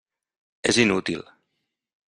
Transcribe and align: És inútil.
És 0.73 0.81
inútil. 0.85 1.23